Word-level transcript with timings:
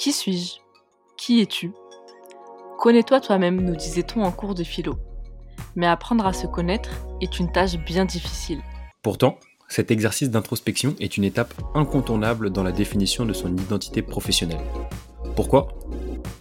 Qui 0.00 0.12
suis-je? 0.12 0.54
Qui 1.18 1.42
es-tu? 1.42 1.72
Connais-toi 2.78 3.20
toi-même, 3.20 3.60
nous 3.60 3.76
disait-on 3.76 4.22
en 4.22 4.32
cours 4.32 4.54
de 4.54 4.64
philo. 4.64 4.94
Mais 5.76 5.86
apprendre 5.86 6.24
à 6.24 6.32
se 6.32 6.46
connaître 6.46 6.88
est 7.20 7.38
une 7.38 7.52
tâche 7.52 7.76
bien 7.76 8.06
difficile. 8.06 8.62
Pourtant, 9.02 9.36
cet 9.68 9.90
exercice 9.90 10.30
d'introspection 10.30 10.94
est 11.00 11.18
une 11.18 11.24
étape 11.24 11.52
incontournable 11.74 12.48
dans 12.48 12.62
la 12.62 12.72
définition 12.72 13.26
de 13.26 13.34
son 13.34 13.54
identité 13.54 14.00
professionnelle. 14.00 14.64
Pourquoi? 15.36 15.68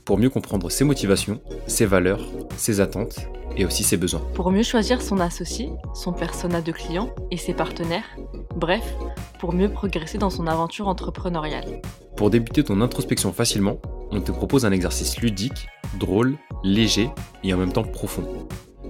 Pour 0.05 0.17
mieux 0.17 0.29
comprendre 0.29 0.71
ses 0.71 0.85
motivations, 0.85 1.41
ses 1.67 1.85
valeurs, 1.85 2.25
ses 2.55 2.79
attentes 2.79 3.19
et 3.59 3.65
aussi 3.65 3.83
ses 3.83 3.97
besoins. 3.97 4.21
Pour 4.33 4.51
mieux 4.51 4.63
choisir 4.63 5.01
son 5.01 5.19
associé, 5.19 5.69
son 5.93 6.13
persona 6.13 6.61
de 6.61 6.71
client 6.71 7.13
et 7.29 7.37
ses 7.37 7.53
partenaires, 7.53 8.17
bref, 8.55 8.95
pour 9.37 9.53
mieux 9.53 9.69
progresser 9.69 10.17
dans 10.17 10.29
son 10.29 10.47
aventure 10.47 10.87
entrepreneuriale. 10.87 11.81
Pour 12.15 12.29
débuter 12.29 12.63
ton 12.63 12.81
introspection 12.81 13.33
facilement, 13.33 13.77
on 14.11 14.21
te 14.21 14.31
propose 14.31 14.65
un 14.65 14.71
exercice 14.71 15.19
ludique, 15.19 15.67
drôle, 15.99 16.37
léger 16.63 17.11
et 17.43 17.53
en 17.53 17.57
même 17.57 17.73
temps 17.73 17.83
profond. 17.83 18.23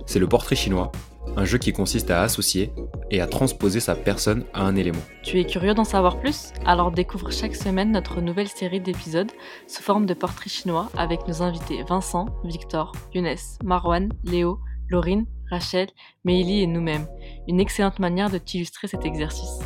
C'est 0.05 0.19
le 0.19 0.27
portrait 0.27 0.55
chinois, 0.55 0.91
un 1.35 1.45
jeu 1.45 1.57
qui 1.57 1.73
consiste 1.73 2.11
à 2.11 2.21
associer 2.21 2.71
et 3.11 3.21
à 3.21 3.27
transposer 3.27 3.79
sa 3.79 3.95
personne 3.95 4.45
à 4.53 4.63
un 4.63 4.75
élément. 4.75 5.01
Tu 5.23 5.39
es 5.39 5.45
curieux 5.45 5.73
d'en 5.73 5.83
savoir 5.83 6.19
plus? 6.19 6.51
Alors 6.65 6.91
découvre 6.91 7.31
chaque 7.31 7.55
semaine 7.55 7.91
notre 7.91 8.21
nouvelle 8.21 8.47
série 8.47 8.81
d'épisodes 8.81 9.31
sous 9.67 9.81
forme 9.81 10.05
de 10.05 10.13
portrait 10.13 10.49
chinois 10.49 10.89
avec 10.97 11.27
nos 11.27 11.41
invités 11.41 11.83
Vincent, 11.87 12.27
Victor, 12.43 12.91
Younes, 13.13 13.35
Marwan, 13.63 14.09
Léo, 14.23 14.59
Laurine, 14.89 15.25
Rachel, 15.49 15.87
Meili 16.23 16.61
et 16.61 16.67
nous-mêmes. 16.67 17.07
Une 17.47 17.59
excellente 17.59 17.99
manière 17.99 18.29
de 18.29 18.37
t'illustrer 18.37 18.87
cet 18.87 19.05
exercice. 19.05 19.59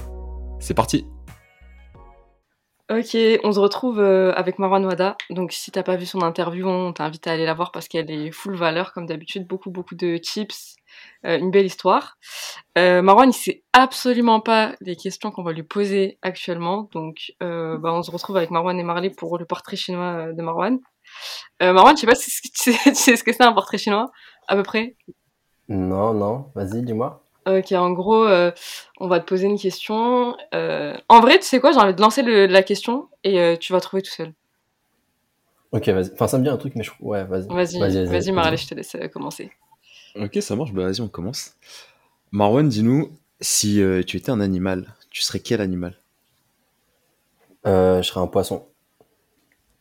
C'est 0.60 0.74
parti 0.74 1.06
Ok, 2.92 3.18
on 3.44 3.52
se 3.54 3.60
retrouve 3.60 4.00
euh, 4.02 4.34
avec 4.34 4.60
Marwan 4.60 4.86
Wada. 4.86 5.16
Donc 5.30 5.54
si 5.54 5.72
t'as 5.72 5.84
pas 5.84 5.96
vu 5.96 6.06
son 6.06 6.22
interview, 6.22 6.68
on 6.68 6.92
t'invite 6.92 7.26
à 7.28 7.32
aller 7.32 7.46
la 7.46 7.54
voir 7.54 7.72
parce 7.72 7.88
qu'elle 7.88 8.12
est 8.12 8.32
full 8.32 8.56
valeur 8.56 8.92
comme 8.92 9.06
d'habitude, 9.06 9.48
beaucoup 9.48 9.72
beaucoup 9.72 9.96
de 9.96 10.18
tips, 10.18 10.76
euh, 11.26 11.40
une 11.40 11.50
belle 11.50 11.66
histoire. 11.66 12.18
Euh, 12.78 13.02
Marwan, 13.02 13.30
il 13.30 13.34
sait 13.34 13.64
absolument 13.72 14.42
pas 14.42 14.76
les 14.82 14.98
questions 14.98 15.32
qu'on 15.32 15.44
va 15.44 15.54
lui 15.54 15.64
poser 15.64 16.20
actuellement, 16.22 16.90
donc 16.92 17.32
euh, 17.42 17.78
bah, 17.78 17.94
on 17.94 18.04
se 18.04 18.12
retrouve 18.12 18.36
avec 18.36 18.52
Marwan 18.52 18.78
et 18.78 18.84
Marley 18.84 19.10
pour 19.10 19.38
le 19.38 19.46
portrait 19.46 19.78
chinois 19.78 20.34
de 20.34 20.42
Marwan. 20.42 20.80
Euh, 21.62 21.74
Marwan, 21.74 21.96
je 21.96 22.02
sais 22.02 22.08
pas 22.08 22.16
si 22.16 22.30
tu 22.52 22.74
sais, 22.74 22.78
tu 22.92 22.96
sais 22.96 23.16
ce 23.16 23.24
que 23.24 23.32
c'est 23.32 23.44
un 23.44 23.54
portrait 23.54 23.78
chinois, 23.78 24.12
à 24.48 24.56
peu 24.56 24.64
près? 24.64 24.96
Non, 25.70 26.14
non, 26.14 26.52
vas-y, 26.56 26.82
dis-moi. 26.84 27.24
Ok, 27.46 27.72
en 27.74 27.92
gros, 27.92 28.26
euh, 28.26 28.52
on 29.00 29.08
va 29.08 29.20
te 29.20 29.26
poser 29.26 29.48
une 29.48 29.60
question. 29.60 30.36
Euh, 30.54 30.96
en 31.10 31.20
vrai, 31.20 31.40
tu 31.40 31.46
sais 31.46 31.60
quoi, 31.60 31.72
j'ai 31.74 31.80
envie 31.80 31.94
de 31.94 32.02
lancer 32.02 32.22
le- 32.22 32.46
la 32.48 32.64
question 32.64 33.10
et 33.24 33.40
euh, 33.40 33.58
tu 33.58 33.74
vas 33.74 33.82
trouver 33.82 34.02
tout 34.02 34.12
seul. 34.12 34.34
Ok, 35.72 35.90
vas-y. 35.90 36.12
Enfin, 36.14 36.28
ça 36.28 36.38
me 36.38 36.44
dit 36.44 36.50
un 36.50 36.58
truc, 36.58 36.76
mais 36.76 36.84
je... 36.84 36.92
ouais, 37.02 37.24
vas-y. 37.26 37.48
Vas-y, 37.48 38.06
vas-y, 38.06 38.32
Marley, 38.32 38.58
je 38.58 38.68
te 38.68 38.76
laisse 38.76 38.96
euh, 38.96 39.08
commencer. 39.08 39.52
Ok, 40.16 40.38
ça 40.42 40.56
marche, 40.56 40.72
bah 40.72 40.84
vas-y, 40.84 41.02
on 41.02 41.08
commence. 41.10 41.56
Marwan, 42.32 42.70
dis-nous, 42.70 43.12
si 43.42 43.82
euh, 43.82 44.04
tu 44.04 44.18
étais 44.18 44.30
un 44.30 44.40
animal, 44.40 44.94
tu 45.10 45.22
serais 45.22 45.40
quel 45.40 45.60
animal? 45.60 45.98
Euh, 47.66 48.02
je 48.02 48.08
serais 48.08 48.20
un 48.20 48.28
poisson. 48.28 48.66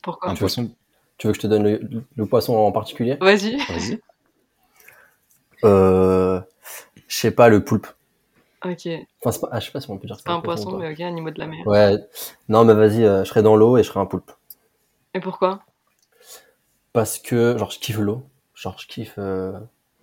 Pourquoi? 0.03 0.31
Un 0.31 0.35
poisson 0.35 0.71
Tu 1.19 1.27
veux 1.27 1.33
que 1.33 1.37
je 1.37 1.43
te 1.43 1.47
donne 1.47 1.65
le, 1.65 2.05
le 2.17 2.27
poisson 2.27 2.55
en 2.57 2.73
particulier? 2.73 3.17
Vas-y. 3.21 3.57
Vas-y. 3.59 4.01
Euh, 5.65 6.41
je 7.09 7.17
sais 7.17 7.31
pas, 7.31 7.49
le 7.49 7.65
poulpe. 7.65 7.87
Ok, 8.65 8.89
Enfin, 9.25 9.39
pas... 9.41 9.49
ah, 9.53 9.61
je 9.61 9.67
sais 9.67 9.73
pas 9.73 9.81
si 9.81 9.91
on 9.91 9.99
peut 9.99 10.07
dire 10.07 10.17
c'est 10.17 10.25
pas 10.25 10.33
un 10.35 10.41
poisson, 10.41 10.79
mais 10.79 10.93
ok, 10.93 11.01
animal 11.01 11.35
de 11.35 11.41
la 11.41 11.47
mer. 11.47 11.67
Ouais. 11.67 11.99
Non, 12.49 12.65
mais 12.65 12.75
vas-y, 12.75 13.05
euh, 13.05 13.25
je 13.25 13.29
serais 13.29 13.43
dans 13.43 13.57
l'eau 13.57 13.77
et 13.77 13.83
je 13.83 13.89
serais 13.89 14.01
un 14.01 14.07
poulpe. 14.07 14.31
Et 15.15 15.21
pourquoi? 15.21 15.65
Parce 16.93 17.19
que, 17.19 17.57
genre, 17.59 17.71
je 17.71 17.79
kiffe 17.79 17.99
l'eau. 17.99 18.23
Genre, 18.55 18.77
je 18.79 18.87
kiffe... 18.87 19.15
euh, 19.19 19.53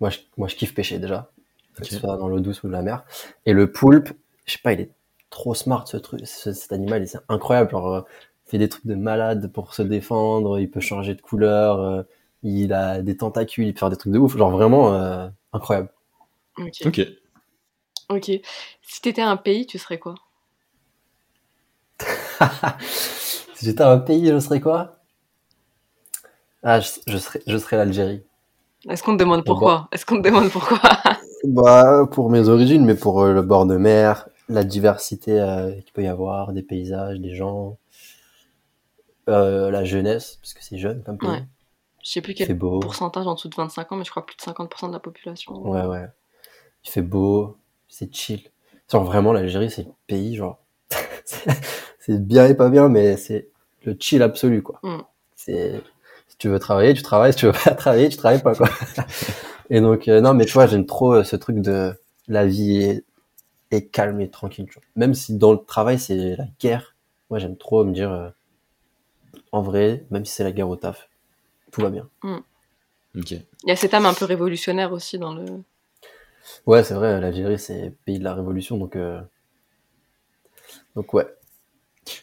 Moi, 0.00 0.10
je... 0.10 0.18
Moi, 0.36 0.48
je 0.48 0.56
kiffe 0.56 0.74
pêcher, 0.74 0.98
déjà. 0.98 1.30
Que 1.76 1.86
ce 1.86 1.96
soit 1.98 2.16
dans 2.16 2.28
l'eau 2.28 2.40
douce 2.40 2.62
ou 2.62 2.66
de 2.68 2.72
la 2.72 2.82
mer. 2.82 3.04
Et 3.46 3.52
le 3.52 3.70
poulpe, 3.70 4.10
je 4.44 4.52
sais 4.52 4.58
pas, 4.62 4.72
il 4.72 4.80
est 4.80 4.90
trop 5.30 5.54
smart, 5.54 5.86
ce 5.86 5.96
truc. 5.96 6.20
ce- 6.26 6.52
Cet 6.52 6.72
animal, 6.72 7.02
il- 7.02 7.08
c'est 7.08 7.20
incroyable. 7.28 7.70
Genre, 7.70 8.04
il 8.46 8.50
fait 8.50 8.58
des 8.58 8.68
trucs 8.68 8.86
de 8.86 8.94
malade 8.96 9.50
pour 9.52 9.74
se 9.74 9.82
défendre. 9.82 10.58
Il 10.58 10.70
peut 10.70 10.80
changer 10.80 11.14
de 11.14 11.20
couleur. 11.22 11.80
euh, 11.80 12.02
Il 12.42 12.72
a 12.72 13.02
des 13.02 13.16
tentacules. 13.16 13.66
Il 13.66 13.72
peut 13.74 13.78
faire 13.80 13.90
des 13.90 13.96
trucs 13.96 14.12
de 14.12 14.18
ouf. 14.18 14.36
Genre, 14.36 14.50
vraiment 14.50 14.94
euh, 14.94 15.28
incroyable. 15.52 15.90
Ok. 16.58 16.82
Ok. 16.86 17.00
Ok. 18.08 18.30
Si 18.82 19.00
t'étais 19.00 19.22
un 19.22 19.36
pays, 19.36 19.66
tu 19.66 19.78
serais 19.78 19.98
quoi? 19.98 20.14
Si 22.80 23.66
j'étais 23.66 23.82
un 23.82 23.98
pays, 23.98 24.26
je 24.26 24.38
serais 24.40 24.60
quoi? 24.60 24.96
Ah, 26.62 26.80
je, 26.80 26.88
je 27.06 27.16
serais, 27.18 27.42
je 27.46 27.58
serais 27.58 27.76
l'Algérie. 27.76 28.22
Est-ce 28.88 29.02
qu'on 29.02 29.12
te 29.12 29.22
demande 29.22 29.44
pourquoi? 29.44 29.88
Est-ce 29.92 30.06
qu'on 30.06 30.16
te 30.22 30.26
demande 30.26 30.50
pourquoi? 30.50 30.80
Bah, 31.44 32.06
pour 32.10 32.28
mes 32.28 32.48
origines, 32.48 32.84
mais 32.84 32.94
pour 32.94 33.22
euh, 33.22 33.32
le 33.32 33.40
bord 33.40 33.64
de 33.64 33.78
mer, 33.78 34.28
la 34.50 34.62
diversité 34.62 35.40
euh, 35.40 35.72
qu'il 35.72 35.92
peut 35.94 36.02
y 36.02 36.06
avoir, 36.06 36.52
des 36.52 36.62
paysages, 36.62 37.18
des 37.18 37.34
gens, 37.34 37.78
euh, 39.30 39.70
la 39.70 39.84
jeunesse, 39.84 40.38
parce 40.42 40.52
que 40.52 40.62
c'est 40.62 40.76
jeune 40.76 41.02
comme 41.02 41.16
pays. 41.16 41.30
Ouais. 41.30 41.42
Je 42.02 42.10
sais 42.10 42.20
plus 42.22 42.34
quel 42.34 42.54
beau. 42.56 42.80
pourcentage 42.80 43.26
en 43.26 43.34
dessous 43.34 43.48
de 43.48 43.54
25 43.54 43.92
ans, 43.92 43.96
mais 43.96 44.04
je 44.04 44.10
crois 44.10 44.24
plus 44.24 44.36
de 44.36 44.42
50% 44.42 44.88
de 44.88 44.92
la 44.92 45.00
population. 45.00 45.54
Ouais, 45.68 45.84
ouais. 45.84 46.06
Il 46.84 46.90
fait 46.90 47.02
beau, 47.02 47.58
c'est 47.88 48.14
chill. 48.14 48.42
Genre 48.90 49.04
vraiment, 49.04 49.32
l'Algérie, 49.32 49.70
c'est 49.70 49.84
le 49.84 49.92
pays, 50.06 50.36
genre. 50.36 50.58
c'est- 51.24 51.50
c'est 52.00 52.26
bien 52.26 52.46
et 52.46 52.54
pas 52.54 52.70
bien, 52.70 52.88
mais 52.88 53.16
c'est 53.16 53.48
le 53.84 53.96
chill 53.98 54.22
absolu, 54.22 54.62
quoi. 54.62 54.80
Mm. 54.82 54.98
C'est. 55.36 55.82
Si 56.28 56.36
tu 56.38 56.48
veux 56.48 56.58
travailler, 56.58 56.94
tu 56.94 57.02
travailles. 57.02 57.32
Si 57.32 57.40
tu 57.40 57.46
veux 57.46 57.52
pas 57.52 57.74
travailler, 57.74 58.08
tu 58.08 58.16
travailles 58.16 58.42
pas, 58.42 58.54
quoi. 58.54 58.68
et 59.70 59.80
donc, 59.80 60.08
euh, 60.08 60.20
non, 60.22 60.34
mais 60.34 60.46
tu 60.46 60.52
vois, 60.54 60.66
j'aime 60.66 60.86
trop 60.86 61.14
euh, 61.14 61.24
ce 61.24 61.36
truc 61.36 61.58
de 61.60 61.92
la 62.28 62.46
vie 62.46 62.80
est, 62.82 63.04
est 63.72 63.86
calme 63.86 64.20
et 64.22 64.30
tranquille, 64.30 64.66
tu 64.66 64.74
vois. 64.74 64.82
Même 64.96 65.14
si 65.14 65.36
dans 65.36 65.52
le 65.52 65.58
travail, 65.58 65.98
c'est 65.98 66.36
la 66.36 66.46
guerre. 66.60 66.96
Moi, 67.28 67.38
j'aime 67.38 67.56
trop 67.58 67.84
me 67.84 67.92
dire, 67.92 68.10
euh, 68.10 68.30
en 69.52 69.62
vrai, 69.62 70.04
même 70.10 70.24
si 70.24 70.32
c'est 70.34 70.44
la 70.44 70.52
guerre 70.52 70.68
au 70.68 70.76
taf, 70.76 71.08
tout 71.72 71.80
va 71.80 71.90
bien. 71.90 72.08
Ok. 73.16 73.32
Il 73.32 73.44
y 73.66 73.70
a 73.70 73.76
cette 73.76 73.94
âme 73.94 74.06
un 74.06 74.14
peu 74.14 74.24
révolutionnaire 74.24 74.92
aussi 74.92 75.18
dans 75.18 75.34
le. 75.34 75.44
Ouais, 76.66 76.82
c'est 76.84 76.94
vrai, 76.94 77.20
l'Algérie, 77.20 77.58
c'est 77.58 77.94
pays 78.04 78.18
de 78.18 78.24
la 78.24 78.34
révolution, 78.34 78.76
donc, 78.78 78.96
euh... 78.96 79.20
donc 80.96 81.12
ouais. 81.14 81.26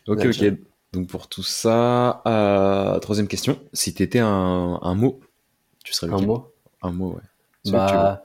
Ok, 0.07 0.25
ok. 0.25 0.53
Donc 0.93 1.07
pour 1.07 1.27
tout 1.27 1.43
ça, 1.43 2.21
euh, 2.25 2.97
troisième 2.99 3.27
question. 3.27 3.59
Si 3.73 3.93
t'étais 3.93 4.19
un, 4.19 4.79
un 4.81 4.95
mot, 4.95 5.19
tu 5.83 5.93
serais 5.93 6.11
Un 6.11 6.21
mot 6.21 6.53
Un 6.81 6.91
mot, 6.91 7.13
ouais. 7.13 7.71
Bah, 7.71 8.23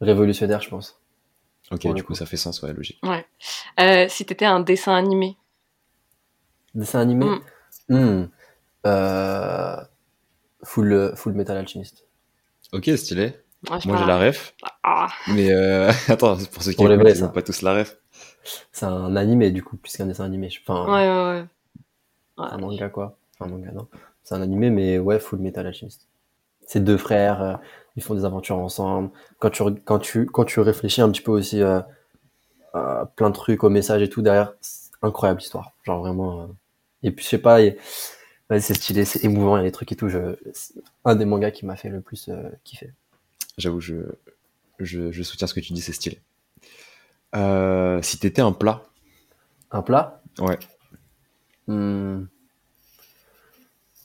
révolutionnaire, 0.00 0.60
je 0.60 0.68
pense. 0.68 1.00
Ok, 1.70 1.86
du 1.94 2.02
coup, 2.02 2.08
coup. 2.08 2.14
ça 2.14 2.26
fait 2.26 2.36
sens, 2.36 2.62
ouais, 2.62 2.72
logique. 2.72 2.98
Ouais. 3.02 3.26
Euh, 3.80 4.06
si 4.08 4.26
t'étais 4.26 4.44
un 4.44 4.60
dessin 4.60 4.94
animé. 4.94 5.36
Dessin 6.74 7.00
animé? 7.00 7.26
Mm. 7.88 7.96
Hmm. 7.96 8.28
Euh... 8.86 9.76
Full, 10.64 11.12
full 11.16 11.32
Metal 11.34 11.56
Alchemist. 11.56 12.04
Ok, 12.72 12.90
stylé. 12.96 13.34
Moi, 13.68 13.78
j'ai 13.80 13.90
la 14.06 14.18
ref. 14.18 14.54
Ah, 14.82 15.08
Mais 15.28 15.52
euh... 15.52 15.90
attends, 16.08 16.36
pour 16.52 16.62
ceux 16.62 16.72
qui 16.72 16.76
Pour 16.76 16.88
les 16.88 16.94
écoutent, 16.94 17.02
vrais, 17.06 17.12
ils 17.16 17.24
ont 17.24 17.28
ça. 17.28 17.32
pas 17.32 17.42
tous 17.42 17.62
la 17.62 17.74
ref. 17.74 17.96
C'est 18.72 18.84
un 18.86 19.16
animé, 19.16 19.50
du 19.50 19.62
coup, 19.62 19.76
plus 19.76 19.96
qu'un 19.96 20.06
dessin 20.06 20.24
animé. 20.24 20.50
Enfin, 20.66 20.84
ouais, 20.84 21.08
ouais, 21.08 21.40
ouais. 21.40 21.46
Ouais. 22.36 22.50
un 22.50 22.58
manga, 22.58 22.88
quoi. 22.90 23.16
Enfin, 23.38 23.50
un 23.50 23.56
manga, 23.56 23.70
non. 23.72 23.88
C'est 24.22 24.34
un 24.34 24.42
animé, 24.42 24.70
mais 24.70 24.98
ouais, 24.98 25.18
Full 25.18 25.38
Metal 25.38 25.66
Alchemist. 25.66 26.06
C'est 26.66 26.82
deux 26.82 26.96
frères, 26.98 27.42
euh, 27.42 27.54
ils 27.96 28.02
font 28.02 28.14
des 28.14 28.24
aventures 28.24 28.58
ensemble. 28.58 29.10
Quand 29.38 29.50
tu, 29.50 29.62
quand 29.84 29.98
tu, 29.98 30.26
quand 30.26 30.44
tu 30.44 30.60
réfléchis 30.60 31.00
un 31.00 31.10
petit 31.10 31.22
peu 31.22 31.30
aussi 31.32 31.62
euh, 31.62 31.80
à 32.74 33.10
plein 33.16 33.30
de 33.30 33.34
trucs, 33.34 33.64
au 33.64 33.70
message 33.70 34.02
et 34.02 34.08
tout 34.08 34.20
derrière, 34.22 34.52
c'est 34.60 34.90
incroyable 35.02 35.40
histoire. 35.40 35.72
Genre 35.84 36.00
vraiment. 36.00 36.42
euh. 36.42 36.46
Et 37.02 37.10
puis, 37.10 37.24
je 37.24 37.30
sais 37.30 37.38
pas, 37.38 37.60
il- 37.62 37.76
ouais, 38.50 38.60
c'est 38.60 38.74
stylé, 38.74 39.04
c'est 39.04 39.24
émouvant, 39.24 39.56
il 39.56 39.60
y 39.60 39.62
a 39.62 39.64
des 39.66 39.72
trucs 39.72 39.92
et 39.92 39.96
tout. 39.96 40.08
Je... 40.08 40.36
C'est 40.52 40.74
un 41.04 41.16
des 41.16 41.24
mangas 41.24 41.50
qui 41.50 41.66
m'a 41.66 41.76
fait 41.76 41.88
le 41.88 42.00
plus 42.00 42.28
euh, 42.28 42.50
kiffer. 42.64 42.92
J'avoue, 43.58 43.80
je... 43.80 43.96
Je... 44.80 45.12
je 45.12 45.22
soutiens 45.22 45.46
ce 45.48 45.54
que 45.54 45.60
tu 45.60 45.72
dis, 45.74 45.82
c'est 45.82 45.92
stylé. 45.92 46.20
Euh... 47.34 48.00
Si 48.02 48.18
t'étais 48.18 48.42
un 48.42 48.52
plat, 48.52 48.84
Un 49.72 49.82
plat? 49.82 50.22
Ouais. 50.38 50.58
Hmm. 51.66 52.28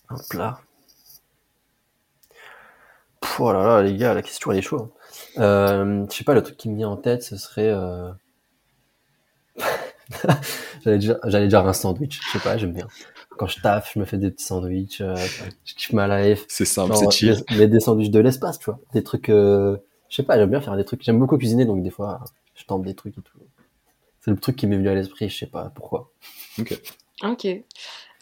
Un 0.09 0.17
plat. 0.29 0.61
Pff, 3.21 3.39
oh 3.39 3.51
là 3.53 3.63
là, 3.65 3.81
les 3.81 3.95
gars, 3.97 4.13
la 4.13 4.21
question 4.21 4.51
elle 4.51 4.57
est 4.59 4.61
chaude. 4.61 4.89
hein. 5.37 5.41
Euh, 5.41 6.05
je 6.09 6.15
sais 6.15 6.23
pas, 6.23 6.33
le 6.33 6.43
truc 6.43 6.57
qui 6.57 6.69
me 6.69 6.75
vient 6.77 6.89
en 6.89 6.97
tête, 6.97 7.23
ce 7.23 7.37
serait. 7.37 7.69
euh, 7.69 8.11
j'allais 10.83 10.97
dire, 10.97 11.17
j'allais 11.25 11.47
dire 11.47 11.65
un 11.65 11.73
sandwich. 11.73 12.19
Je 12.25 12.31
sais 12.31 12.39
pas, 12.43 12.57
j'aime 12.57 12.73
bien. 12.73 12.87
Quand 13.39 13.47
je 13.47 13.61
taffe, 13.61 13.93
je 13.93 13.99
me 13.99 14.03
fais 14.05 14.17
des 14.17 14.31
petits 14.31 14.43
sandwichs. 14.43 14.99
euh, 14.99 15.15
je 15.63 15.73
kiffe 15.73 15.93
ma 15.93 16.07
life. 16.21 16.43
C'est 16.49 16.65
simple, 16.65 16.93
c'est 16.93 17.09
chill. 17.11 17.35
des- 17.35 17.57
Mais 17.57 17.67
des 17.69 17.79
sandwichs 17.79 18.11
de 18.11 18.19
l'espace, 18.19 18.59
tu 18.59 18.65
vois. 18.65 18.79
Des 18.93 19.01
trucs. 19.01 19.29
euh, 19.29 19.77
Je 20.09 20.15
sais 20.17 20.23
pas, 20.23 20.37
j'aime 20.37 20.49
bien 20.49 20.59
faire 20.59 20.75
des 20.75 20.83
trucs. 20.83 21.01
J'aime 21.03 21.19
beaucoup 21.19 21.37
cuisiner, 21.37 21.63
donc 21.65 21.81
des 21.81 21.89
fois, 21.89 22.19
je 22.55 22.65
tente 22.65 22.81
des 22.83 22.95
trucs 22.95 23.17
et 23.17 23.21
tout. 23.21 23.37
C'est 24.19 24.31
le 24.31 24.37
truc 24.37 24.57
qui 24.57 24.67
m'est 24.67 24.75
venu 24.75 24.89
à 24.89 24.93
l'esprit, 24.93 25.29
je 25.29 25.37
sais 25.37 25.45
pas 25.47 25.69
pourquoi. 25.73 26.11
Ok. 27.23 27.47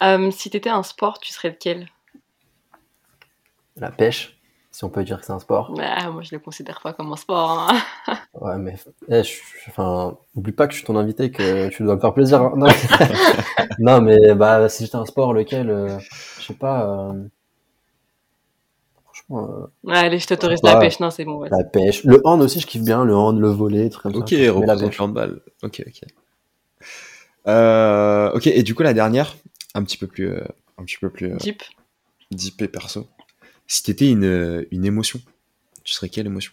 Euh, 0.02 0.30
si 0.30 0.50
t'étais 0.50 0.70
un 0.70 0.84
sport, 0.84 1.18
tu 1.18 1.32
serais 1.32 1.48
lequel? 1.50 1.88
La 3.76 3.90
pêche, 3.90 4.37
si 4.78 4.84
on 4.84 4.90
peut 4.90 5.02
dire 5.02 5.18
que 5.18 5.26
c'est 5.26 5.32
un 5.32 5.40
sport. 5.40 5.72
bah, 5.76 6.08
Moi, 6.12 6.22
je 6.22 6.32
le 6.32 6.38
considère 6.38 6.80
pas 6.80 6.92
comme 6.92 7.10
un 7.12 7.16
sport. 7.16 7.68
hein. 7.68 7.76
Ouais, 8.34 8.56
mais 8.58 8.76
eh, 9.08 9.24
je- 9.24 9.30
je- 9.32 9.70
enfin, 9.70 10.16
oublie 10.36 10.52
pas 10.52 10.68
que 10.68 10.72
je 10.72 10.78
suis 10.78 10.86
ton 10.86 10.94
invité, 10.94 11.32
que 11.32 11.68
tu 11.70 11.82
dois 11.82 11.96
me 11.96 12.00
faire 12.00 12.14
plaisir. 12.14 12.40
hein. 12.42 12.52
Non, 12.54 12.66
Non, 13.80 14.00
mais 14.00 14.34
bah, 14.36 14.68
si 14.68 14.84
j'étais 14.84 14.94
un 14.96 15.04
sport, 15.04 15.32
lequel 15.32 15.68
euh, 15.68 15.98
Je 16.38 16.44
sais 16.46 16.54
pas. 16.54 16.84
euh, 17.10 17.24
Franchement, 19.02 19.50
euh, 19.50 19.66
Ouais, 19.82 19.98
allez, 19.98 20.20
je 20.20 20.28
t'autorise 20.28 20.60
Ouais. 20.62 20.72
la 20.72 20.78
pêche. 20.78 21.00
Non, 21.00 21.10
c'est 21.10 21.24
bon. 21.24 21.38
ouais. 21.38 21.48
la 21.50 21.64
pêche. 21.64 22.04
Le 22.04 22.20
hand 22.24 22.40
aussi, 22.40 22.60
je 22.60 22.66
kiffe 22.68 22.82
bien. 22.84 23.04
Le 23.04 23.16
hand, 23.16 23.36
le 23.40 23.48
volet, 23.48 23.88
trucs 23.90 24.12
comme 24.12 24.22
Ok, 24.22 24.28
ça. 24.30 24.52
Représente 24.52 25.00
handball. 25.00 25.40
Ok, 25.64 25.82
ok. 25.84 26.02
Euh, 27.48 28.30
ok, 28.32 28.46
et 28.46 28.62
du 28.62 28.76
coup, 28.76 28.84
la 28.84 28.94
dernière, 28.94 29.34
un 29.74 29.82
petit 29.82 29.96
peu 29.96 30.06
plus, 30.06 30.28
euh, 30.30 30.44
un 30.78 30.84
petit 30.84 30.98
peu 30.98 31.10
plus 31.10 31.32
euh, 31.32 31.38
Jeep. 31.40 31.62
deep 32.30 32.62
et 32.62 32.68
perso. 32.68 33.06
Si 33.68 33.82
t'étais 33.82 34.10
une, 34.10 34.24
euh, 34.24 34.66
une 34.70 34.84
émotion, 34.84 35.20
tu 35.84 35.92
serais 35.92 36.08
quelle 36.08 36.26
émotion? 36.26 36.52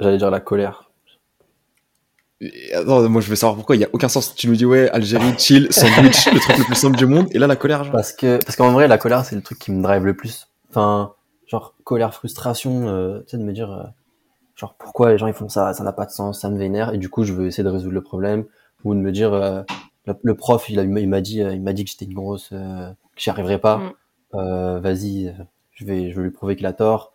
J'allais 0.00 0.16
dire 0.16 0.30
la 0.30 0.40
colère. 0.40 0.90
Attends, 2.72 3.08
moi 3.08 3.20
je 3.20 3.28
veux 3.28 3.34
savoir 3.34 3.56
pourquoi, 3.56 3.76
il 3.76 3.80
y 3.80 3.84
a 3.84 3.88
aucun 3.92 4.08
sens. 4.08 4.34
Tu 4.34 4.48
nous 4.48 4.54
dis, 4.54 4.64
ouais, 4.64 4.88
Algérie, 4.90 5.36
chill, 5.38 5.72
sandwich, 5.72 6.26
le 6.32 6.38
truc 6.38 6.58
le 6.58 6.64
plus 6.64 6.74
simple 6.74 6.96
du 6.96 7.06
monde, 7.06 7.26
et 7.32 7.38
là 7.38 7.46
la 7.46 7.56
colère, 7.56 7.82
genre. 7.82 7.92
Parce 7.92 8.12
que, 8.12 8.38
parce 8.44 8.56
qu'en 8.56 8.70
vrai, 8.72 8.86
la 8.86 8.98
colère, 8.98 9.24
c'est 9.24 9.34
le 9.34 9.42
truc 9.42 9.58
qui 9.58 9.72
me 9.72 9.82
drive 9.82 10.04
le 10.04 10.14
plus. 10.14 10.48
Enfin, 10.68 11.14
genre, 11.46 11.74
colère, 11.82 12.14
frustration, 12.14 12.88
euh, 12.88 13.20
tu 13.20 13.30
sais, 13.30 13.38
de 13.38 13.42
me 13.42 13.52
dire, 13.52 13.72
euh, 13.72 13.82
genre, 14.54 14.74
pourquoi 14.74 15.10
les 15.10 15.18
gens 15.18 15.26
ils 15.26 15.32
font 15.32 15.48
ça, 15.48 15.72
ça 15.72 15.82
n'a 15.82 15.92
pas 15.92 16.06
de 16.06 16.10
sens, 16.12 16.40
ça 16.42 16.50
me 16.50 16.58
vénère, 16.58 16.94
et 16.94 16.98
du 16.98 17.08
coup, 17.08 17.24
je 17.24 17.32
veux 17.32 17.46
essayer 17.46 17.64
de 17.64 17.70
résoudre 17.70 17.94
le 17.94 18.02
problème, 18.02 18.44
ou 18.84 18.94
de 18.94 19.00
me 19.00 19.10
dire, 19.10 19.32
euh, 19.32 19.62
le, 20.06 20.14
le 20.22 20.34
prof, 20.34 20.68
il 20.70 21.08
m'a 21.08 21.20
dit, 21.20 21.38
il 21.38 21.62
m'a 21.62 21.72
dit 21.72 21.84
que 21.84 21.90
j'étais 21.90 22.04
une 22.04 22.14
grosse, 22.14 22.50
euh, 22.52 22.90
que 22.90 23.20
j'y 23.20 23.30
arriverais 23.30 23.58
pas, 23.58 23.78
Mm. 23.78 23.92
euh, 24.34 24.80
vas-y, 24.80 25.34
je 25.72 25.84
vais, 25.84 26.10
je 26.10 26.16
vais 26.16 26.22
lui 26.24 26.30
prouver 26.30 26.56
qu'il 26.56 26.66
a 26.66 26.72
tort. 26.72 27.12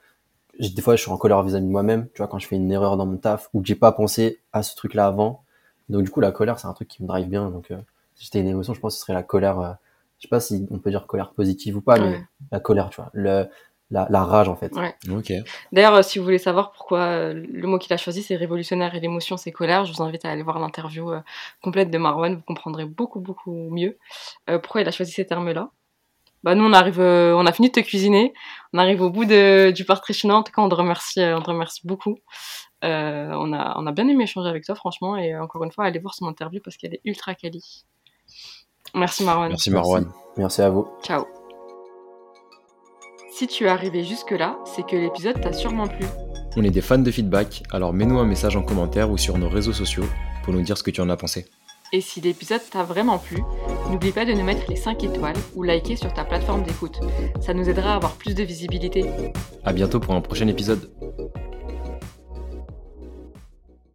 Des 0.59 0.81
fois, 0.81 0.95
je 0.95 1.01
suis 1.01 1.11
en 1.11 1.17
colère 1.17 1.41
vis-à-vis 1.43 1.65
de 1.65 1.69
moi-même, 1.71 2.07
tu 2.13 2.17
vois, 2.19 2.27
quand 2.27 2.39
je 2.39 2.47
fais 2.47 2.55
une 2.55 2.71
erreur 2.71 2.97
dans 2.97 3.05
mon 3.05 3.17
taf, 3.17 3.49
ou 3.53 3.61
que 3.61 3.67
j'ai 3.67 3.75
pas 3.75 3.91
pensé 3.91 4.39
à 4.53 4.63
ce 4.63 4.75
truc-là 4.75 5.07
avant. 5.07 5.43
Donc, 5.89 6.03
du 6.03 6.09
coup, 6.11 6.19
la 6.21 6.31
colère, 6.31 6.59
c'est 6.59 6.67
un 6.67 6.73
truc 6.73 6.87
qui 6.87 7.01
me 7.03 7.07
drive 7.07 7.27
bien, 7.27 7.49
donc, 7.49 7.71
euh, 7.71 7.77
si 8.15 8.25
j'étais 8.25 8.41
une 8.41 8.47
émotion, 8.47 8.73
je 8.73 8.79
pense 8.79 8.93
que 8.93 8.99
ce 8.99 9.01
serait 9.05 9.13
la 9.13 9.23
colère, 9.23 9.77
je 10.19 10.23
sais 10.23 10.29
pas 10.29 10.39
si 10.39 10.67
on 10.71 10.77
peut 10.79 10.91
dire 10.91 11.07
colère 11.07 11.31
positive 11.31 11.77
ou 11.77 11.81
pas, 11.81 11.99
mais 11.99 12.21
la 12.51 12.59
colère, 12.59 12.89
tu 12.89 12.97
vois, 13.01 13.09
le, 13.13 13.47
la, 13.91 14.07
la 14.09 14.23
rage 14.23 14.49
en 14.49 14.55
fait. 14.55 14.73
Ouais. 14.75 14.95
D'ailleurs, 15.71 15.95
euh, 15.95 16.01
si 16.01 16.17
vous 16.17 16.25
voulez 16.25 16.37
savoir 16.37 16.71
pourquoi 16.71 16.99
euh, 16.99 17.33
le 17.33 17.67
mot 17.67 17.77
qu'il 17.77 17.93
a 17.93 17.97
choisi 17.97 18.23
c'est 18.23 18.35
révolutionnaire 18.35 18.95
et 18.95 18.99
l'émotion 18.99 19.37
c'est 19.37 19.51
colère, 19.51 19.85
je 19.85 19.93
vous 19.93 20.01
invite 20.01 20.25
à 20.25 20.31
aller 20.31 20.43
voir 20.43 20.59
l'interview 20.59 21.11
euh, 21.11 21.19
complète 21.61 21.91
de 21.91 21.97
Marwan, 21.97 22.35
vous 22.35 22.41
comprendrez 22.41 22.85
beaucoup 22.85 23.19
beaucoup 23.19 23.69
mieux 23.69 23.97
pourquoi 24.47 24.81
il 24.81 24.87
a 24.87 24.91
choisi 24.91 25.11
ces 25.11 25.25
termes-là. 25.25 25.69
Bah 26.43 26.55
nous 26.55 26.63
on 26.63 26.73
arrive, 26.73 26.99
on 26.99 27.45
a 27.45 27.51
fini 27.51 27.67
de 27.67 27.73
te 27.73 27.79
cuisiner, 27.81 28.33
on 28.73 28.79
arrive 28.79 29.01
au 29.01 29.11
bout 29.11 29.25
de, 29.25 29.69
du 29.69 29.85
portrait 29.85 30.13
chinois. 30.13 30.37
En 30.37 30.43
tout 30.43 30.51
cas, 30.51 30.63
on 30.63 30.69
te 30.69 30.73
remercie, 30.73 31.21
on 31.21 31.39
te 31.39 31.51
remercie 31.51 31.85
beaucoup. 31.85 32.17
Euh, 32.83 33.29
on 33.33 33.53
a 33.53 33.75
on 33.77 33.85
a 33.85 33.91
bien 33.91 34.07
aimé 34.07 34.23
échanger 34.23 34.49
avec 34.49 34.65
toi 34.65 34.73
franchement 34.73 35.15
et 35.15 35.37
encore 35.37 35.63
une 35.63 35.71
fois 35.71 35.85
allez 35.85 35.99
voir 35.99 36.15
son 36.15 36.25
interview 36.25 36.59
parce 36.63 36.77
qu'elle 36.77 36.95
est 36.95 37.01
ultra 37.05 37.35
quali. 37.35 37.85
Merci 38.95 39.23
Marwan. 39.23 39.49
Merci 39.49 39.69
Marwan. 39.69 40.11
Merci 40.37 40.61
à 40.63 40.69
vous. 40.71 40.87
Ciao. 41.03 41.40
Si 43.33 43.47
tu 43.47 43.63
es 43.63 43.67
arrivé 43.69 44.03
jusque-là, 44.03 44.59
c'est 44.65 44.85
que 44.85 44.95
l'épisode 44.95 45.39
t'a 45.39 45.53
sûrement 45.53 45.87
plu. 45.87 46.05
On 46.57 46.63
est 46.63 46.69
des 46.69 46.81
fans 46.81 46.99
de 46.99 47.09
feedback, 47.09 47.63
alors 47.71 47.93
mets-nous 47.93 48.19
un 48.19 48.25
message 48.25 48.57
en 48.57 48.61
commentaire 48.61 49.09
ou 49.09 49.17
sur 49.17 49.37
nos 49.37 49.47
réseaux 49.47 49.71
sociaux 49.71 50.03
pour 50.43 50.53
nous 50.53 50.61
dire 50.61 50.77
ce 50.77 50.83
que 50.83 50.91
tu 50.91 50.99
en 50.99 51.09
as 51.09 51.15
pensé. 51.15 51.45
Et 51.93 52.01
si 52.01 52.19
l'épisode 52.19 52.61
t'a 52.69 52.83
vraiment 52.83 53.17
plu, 53.17 53.41
n'oublie 53.89 54.11
pas 54.11 54.25
de 54.25 54.33
nous 54.33 54.43
mettre 54.43 54.69
les 54.69 54.75
5 54.75 55.03
étoiles 55.05 55.35
ou 55.55 55.63
liker 55.63 55.95
sur 55.95 56.13
ta 56.13 56.25
plateforme 56.25 56.63
d'écoute. 56.63 56.99
Ça 57.39 57.53
nous 57.53 57.69
aidera 57.69 57.93
à 57.93 57.95
avoir 57.95 58.13
plus 58.13 58.35
de 58.35 58.43
visibilité. 58.43 59.05
À 59.63 59.71
bientôt 59.71 59.99
pour 59.99 60.13
un 60.13 60.21
prochain 60.21 60.47
épisode. 60.47 60.89